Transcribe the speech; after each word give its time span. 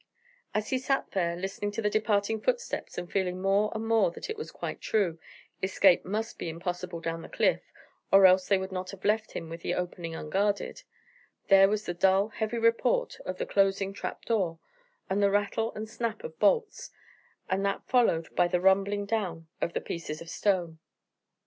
As 0.55 0.69
he 0.71 0.79
sat 0.79 1.11
there, 1.11 1.35
listening 1.35 1.69
to 1.73 1.81
the 1.83 1.87
departing 1.91 2.41
footsteps, 2.41 2.97
and 2.97 3.07
feeling 3.11 3.39
more 3.39 3.71
and 3.75 3.85
more 3.87 4.09
that 4.09 4.31
it 4.31 4.35
was 4.35 4.49
quite 4.49 4.81
true, 4.81 5.19
escape 5.61 6.03
must 6.05 6.39
be 6.39 6.49
impossible 6.49 6.99
down 6.99 7.21
the 7.21 7.29
cliff, 7.29 7.71
or 8.11 8.25
else 8.25 8.47
they 8.47 8.57
would 8.57 8.71
not 8.71 8.89
have 8.89 9.05
left 9.05 9.33
him 9.33 9.47
with 9.47 9.61
the 9.61 9.75
opening 9.75 10.15
unguarded, 10.15 10.81
there 11.49 11.69
was 11.69 11.85
the 11.85 11.93
dull, 11.93 12.29
heavy 12.29 12.57
report 12.57 13.19
of 13.27 13.37
the 13.37 13.45
closing 13.45 13.93
trap 13.93 14.25
door, 14.25 14.57
and 15.07 15.21
the 15.21 15.29
rattle 15.29 15.71
and 15.75 15.87
snap 15.87 16.23
of 16.23 16.39
bolts, 16.39 16.89
and 17.47 17.63
that 17.63 17.85
followed 17.87 18.35
by 18.35 18.47
the 18.47 18.59
rumbling 18.59 19.05
down 19.05 19.47
of 19.61 19.73
the 19.73 19.81
pieces 19.81 20.19
of 20.19 20.31
stone. 20.31 20.79